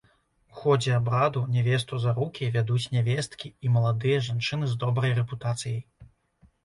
У 0.53 0.59
ходзе 0.59 0.93
абраду 0.99 1.43
нявесту 1.57 1.99
за 2.05 2.13
рукі 2.19 2.49
вядуць 2.57 2.91
нявесткі 2.95 3.53
і 3.67 3.73
маладыя 3.77 4.17
жанчыны 4.29 4.65
з 4.75 4.83
добрай 4.87 5.15
рэпутацыяй. 5.19 5.81